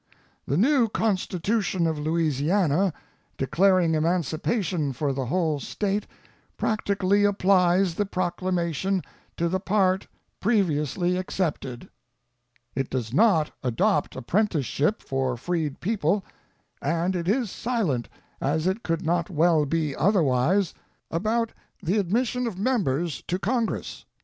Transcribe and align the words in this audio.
The 0.47 0.57
new 0.57 0.89
constitution 0.89 1.85
of 1.85 1.99
Louisiana, 1.99 2.91
declaring 3.37 3.93
emancipation 3.93 4.93
for 4.93 5.13
the 5.13 5.27
whole 5.27 5.59
State, 5.59 6.07
practically 6.57 7.23
applies 7.23 7.93
the 7.93 8.07
Proclamation 8.07 9.03
to 9.37 9.47
the 9.47 9.59
part 9.59 10.07
previously 10.39 11.17
excepted. 11.19 11.87
It 12.73 12.89
does 12.89 13.13
not 13.13 13.51
adopt 13.61 14.15
apprenticeship 14.15 15.03
for 15.03 15.37
freed 15.37 15.79
people; 15.79 16.25
and 16.81 17.15
it 17.15 17.27
is 17.27 17.51
silent, 17.51 18.09
as 18.41 18.65
it 18.65 18.81
could 18.81 19.05
not 19.05 19.29
well 19.29 19.67
be 19.67 19.95
otherwise, 19.95 20.73
about 21.11 21.53
the 21.83 21.99
admission 21.99 22.47
of 22.47 22.57
members 22.57 23.21
to 23.27 23.37
Congress. 23.37 24.03